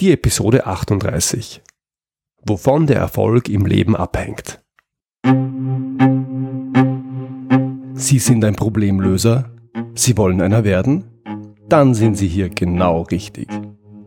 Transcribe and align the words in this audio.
Die 0.00 0.12
Episode 0.12 0.64
38. 0.64 1.60
Wovon 2.46 2.86
der 2.86 2.98
Erfolg 2.98 3.48
im 3.48 3.66
Leben 3.66 3.96
abhängt. 3.96 4.62
Sie 7.94 8.20
sind 8.20 8.44
ein 8.44 8.54
Problemlöser? 8.54 9.50
Sie 9.96 10.16
wollen 10.16 10.40
einer 10.40 10.62
werden? 10.62 11.02
Dann 11.68 11.94
sind 11.94 12.14
Sie 12.14 12.28
hier 12.28 12.48
genau 12.48 13.02
richtig. 13.02 13.48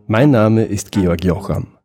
Mein 0.06 0.30
Name 0.30 0.64
ist 0.64 0.92
Georg 0.92 1.24
Jocham. 1.24 1.76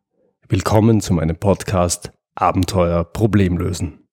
Willkommen 0.48 1.02
zu 1.02 1.12
meinem 1.12 1.36
Podcast 1.36 2.10
Abenteuer 2.34 3.04
Problemlösen. 3.04 4.06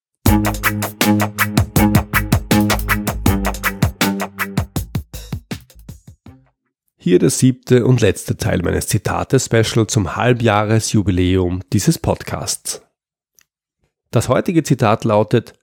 Hier 7.06 7.20
der 7.20 7.30
siebte 7.30 7.86
und 7.86 8.02
letzte 8.02 8.36
Teil 8.36 8.64
meines 8.64 8.88
Zitate-Special 8.88 9.86
zum 9.86 10.16
Halbjahresjubiläum 10.16 11.62
dieses 11.72 12.00
Podcasts. 12.00 12.82
Das 14.10 14.28
heutige 14.28 14.64
Zitat 14.64 15.04
lautet, 15.04 15.54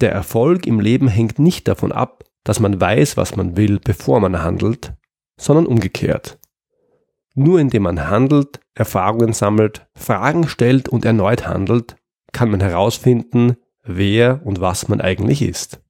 der 0.00 0.12
Erfolg 0.12 0.66
im 0.66 0.80
Leben 0.80 1.08
hängt 1.08 1.38
nicht 1.38 1.68
davon 1.68 1.92
ab, 1.92 2.24
dass 2.42 2.58
man 2.58 2.80
weiß, 2.80 3.18
was 3.18 3.36
man 3.36 3.58
will, 3.58 3.80
bevor 3.80 4.18
man 4.20 4.42
handelt, 4.42 4.94
sondern 5.38 5.66
umgekehrt. 5.66 6.38
Nur 7.34 7.60
indem 7.60 7.82
man 7.82 8.08
handelt, 8.08 8.60
Erfahrungen 8.72 9.34
sammelt, 9.34 9.88
Fragen 9.94 10.48
stellt 10.48 10.88
und 10.88 11.04
erneut 11.04 11.46
handelt, 11.46 11.96
kann 12.32 12.50
man 12.50 12.60
herausfinden, 12.60 13.58
wer 13.82 14.40
und 14.42 14.58
was 14.58 14.88
man 14.88 15.02
eigentlich 15.02 15.42
ist. 15.42 15.82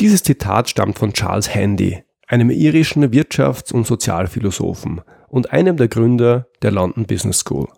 Dieses 0.00 0.24
Zitat 0.24 0.68
stammt 0.68 0.98
von 0.98 1.12
Charles 1.12 1.54
Handy, 1.54 2.02
einem 2.30 2.50
irischen 2.50 3.04
Wirtschafts- 3.10 3.72
und 3.72 3.86
Sozialphilosophen 3.86 5.00
und 5.28 5.52
einem 5.52 5.76
der 5.76 5.88
Gründer 5.88 6.46
der 6.62 6.70
London 6.70 7.04
Business 7.06 7.40
School. 7.40 7.68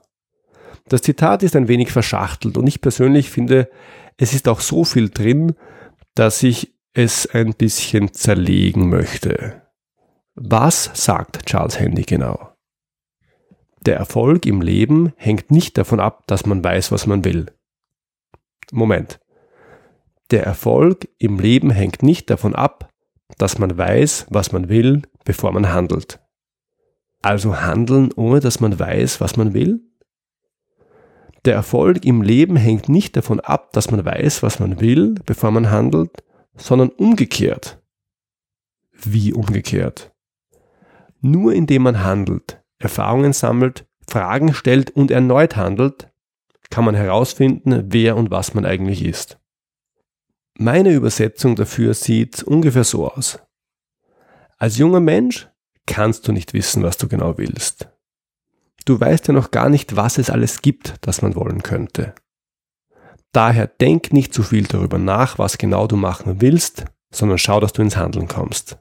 Das 0.88 1.01
Zitat 1.01 1.43
ist 1.43 1.56
ein 1.56 1.69
wenig 1.69 1.91
verschachtelt 1.91 2.59
und 2.59 2.66
ich 2.66 2.82
persönlich 2.82 3.30
finde, 3.30 3.71
es 4.18 4.35
ist 4.35 4.49
auch 4.49 4.60
so 4.60 4.85
viel 4.85 5.09
drin, 5.09 5.54
dass 6.15 6.43
ich 6.43 6.74
es 6.93 7.26
ein 7.26 7.54
bisschen 7.54 8.13
zerlegen 8.13 8.91
möchte. 8.91 9.63
Was 10.35 10.91
sagt 10.95 11.46
Charles 11.46 11.80
Handy 11.80 12.02
genau? 12.02 12.51
Der 13.87 13.96
Erfolg 13.96 14.45
im 14.45 14.60
Leben 14.60 15.15
hängt 15.16 15.51
nicht 15.51 15.79
davon 15.79 15.98
ab, 15.98 16.26
dass 16.26 16.45
man 16.45 16.63
weiß, 16.63 16.93
was 16.93 17.07
man 17.07 17.24
will. 17.24 17.46
Moment. 18.71 19.19
Der 20.30 20.45
Erfolg 20.45 21.09
im 21.19 21.38
Leben 21.38 21.71
hängt 21.71 22.02
nicht 22.02 22.29
davon 22.29 22.54
ab, 22.54 22.91
dass 23.38 23.59
man 23.59 23.77
weiß, 23.77 24.27
was 24.30 24.52
man 24.52 24.69
will, 24.69 25.02
bevor 25.25 25.52
man 25.52 25.73
handelt. 25.73 26.21
Also 27.23 27.61
handeln, 27.61 28.13
ohne 28.15 28.41
dass 28.41 28.61
man 28.61 28.79
weiß, 28.79 29.21
was 29.21 29.37
man 29.37 29.55
will? 29.55 29.80
Der 31.45 31.55
Erfolg 31.55 32.05
im 32.05 32.23
Leben 32.23 32.57
hängt 32.57 32.88
nicht 32.88 33.16
davon 33.16 33.41
ab, 33.41 33.73
dass 33.73 33.91
man 33.91 34.05
weiß, 34.05 34.43
was 34.43 34.60
man 34.60 34.80
will, 34.80 35.16
bevor 35.27 35.51
man 35.51 35.71
handelt, 35.71 36.23
sondern 36.57 36.91
umgekehrt. 36.91 37.80
Wie 38.93 39.33
umgekehrt? 39.33 40.13
Nur 41.21 41.53
indem 41.53 41.83
man 41.83 42.05
handelt, 42.05 42.63
Erfahrungen 42.79 43.33
sammelt, 43.33 43.87
Fragen 44.09 44.55
stellt 44.55 44.91
und 44.91 45.10
erneut 45.10 45.57
handelt, 45.57 46.13
kann 46.71 46.85
man 46.85 46.95
herausfinden, 46.95 47.85
wer 47.88 48.16
und 48.16 48.30
was 48.30 48.55
man 48.55 48.65
eigentlich 48.65 49.05
ist. 49.05 49.38
Meine 50.58 50.92
Übersetzung 50.92 51.56
dafür 51.56 51.95
sieht 51.95 52.42
ungefähr 52.42 52.84
so 52.84 53.10
aus. 53.10 53.38
Als 54.58 54.76
junger 54.76 55.00
Mensch 55.00 55.48
kannst 55.86 56.28
du 56.28 56.32
nicht 56.32 56.52
wissen, 56.54 56.82
was 56.82 56.98
du 56.98 57.08
genau 57.08 57.38
willst. 57.38 57.88
Du 58.84 59.00
weißt 59.00 59.28
ja 59.28 59.34
noch 59.34 59.50
gar 59.50 59.68
nicht, 59.68 59.96
was 59.96 60.18
es 60.18 60.30
alles 60.30 60.62
gibt, 60.62 60.95
das 61.00 61.23
man 61.23 61.34
wollen 61.34 61.62
könnte. 61.62 62.14
Daher 63.32 63.66
denk 63.66 64.12
nicht 64.12 64.34
zu 64.34 64.42
viel 64.42 64.64
darüber 64.64 64.98
nach, 64.98 65.38
was 65.38 65.58
genau 65.58 65.86
du 65.86 65.96
machen 65.96 66.41
willst, 66.41 66.84
sondern 67.10 67.38
schau, 67.38 67.60
dass 67.60 67.72
du 67.72 67.82
ins 67.82 67.96
Handeln 67.96 68.28
kommst. 68.28 68.78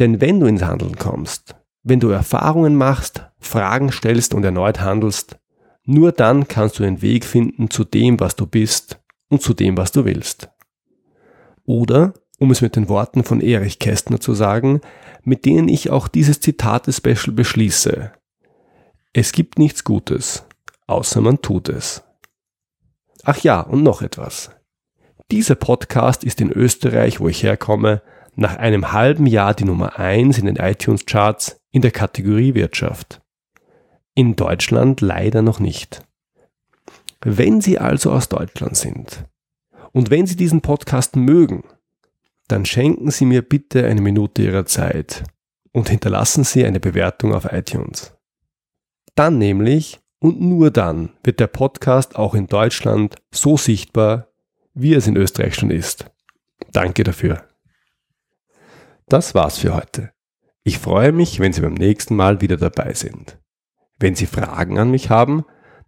Denn 0.00 0.20
wenn 0.20 0.40
du 0.40 0.46
ins 0.46 0.62
Handeln 0.62 0.96
kommst, 0.96 1.54
wenn 1.82 2.00
du 2.00 2.08
Erfahrungen 2.10 2.76
machst, 2.76 3.24
Fragen 3.38 3.92
stellst 3.92 4.34
und 4.34 4.44
erneut 4.44 4.80
handelst, 4.80 5.38
nur 5.84 6.12
dann 6.12 6.48
kannst 6.48 6.78
du 6.78 6.82
den 6.82 7.00
Weg 7.00 7.24
finden 7.24 7.70
zu 7.70 7.84
dem, 7.84 8.20
was 8.20 8.36
du 8.36 8.46
bist 8.46 9.00
und 9.28 9.40
zu 9.40 9.54
dem, 9.54 9.76
was 9.76 9.92
du 9.92 10.04
willst. 10.04 10.49
Oder, 11.70 12.14
um 12.40 12.50
es 12.50 12.62
mit 12.62 12.74
den 12.74 12.88
Worten 12.88 13.22
von 13.22 13.40
Erich 13.40 13.78
Kästner 13.78 14.18
zu 14.18 14.34
sagen, 14.34 14.80
mit 15.22 15.44
denen 15.44 15.68
ich 15.68 15.88
auch 15.88 16.08
dieses 16.08 16.40
Zitate-Special 16.40 17.32
beschließe. 17.32 18.10
Es 19.12 19.30
gibt 19.30 19.56
nichts 19.60 19.84
Gutes, 19.84 20.44
außer 20.88 21.20
man 21.20 21.42
tut 21.42 21.68
es. 21.68 22.02
Ach 23.22 23.38
ja, 23.44 23.60
und 23.60 23.84
noch 23.84 24.02
etwas. 24.02 24.50
Dieser 25.30 25.54
Podcast 25.54 26.24
ist 26.24 26.40
in 26.40 26.50
Österreich, 26.50 27.20
wo 27.20 27.28
ich 27.28 27.44
herkomme, 27.44 28.02
nach 28.34 28.56
einem 28.56 28.90
halben 28.90 29.26
Jahr 29.26 29.54
die 29.54 29.64
Nummer 29.64 29.96
1 29.96 30.38
in 30.38 30.46
den 30.46 30.56
iTunes-Charts 30.56 31.60
in 31.70 31.82
der 31.82 31.92
Kategorie 31.92 32.54
Wirtschaft. 32.54 33.22
In 34.16 34.34
Deutschland 34.34 35.00
leider 35.02 35.42
noch 35.42 35.60
nicht. 35.60 36.02
Wenn 37.20 37.60
Sie 37.60 37.78
also 37.78 38.10
aus 38.10 38.28
Deutschland 38.28 38.76
sind 38.76 39.24
und 39.92 40.10
wenn 40.10 40.26
Sie 40.26 40.36
diesen 40.36 40.60
Podcast 40.60 41.16
mögen, 41.16 41.64
dann 42.48 42.64
schenken 42.64 43.10
Sie 43.10 43.24
mir 43.24 43.42
bitte 43.42 43.86
eine 43.86 44.00
Minute 44.00 44.42
Ihrer 44.42 44.66
Zeit 44.66 45.24
und 45.72 45.88
hinterlassen 45.88 46.44
Sie 46.44 46.64
eine 46.64 46.80
Bewertung 46.80 47.34
auf 47.34 47.52
iTunes. 47.52 48.12
Dann 49.14 49.38
nämlich 49.38 50.00
und 50.18 50.40
nur 50.40 50.70
dann 50.70 51.10
wird 51.24 51.40
der 51.40 51.46
Podcast 51.46 52.16
auch 52.16 52.34
in 52.34 52.46
Deutschland 52.46 53.16
so 53.30 53.56
sichtbar, 53.56 54.28
wie 54.74 54.94
es 54.94 55.06
in 55.06 55.16
Österreich 55.16 55.54
schon 55.54 55.70
ist. 55.70 56.06
Danke 56.72 57.04
dafür. 57.04 57.44
Das 59.08 59.34
war's 59.34 59.58
für 59.58 59.74
heute. 59.74 60.12
Ich 60.62 60.78
freue 60.78 61.12
mich, 61.12 61.40
wenn 61.40 61.52
Sie 61.52 61.62
beim 61.62 61.74
nächsten 61.74 62.14
Mal 62.14 62.40
wieder 62.40 62.56
dabei 62.56 62.92
sind. 62.92 63.38
Wenn 63.98 64.14
Sie 64.14 64.26
Fragen 64.26 64.78
an 64.78 64.90
mich 64.90 65.10
haben, 65.10 65.44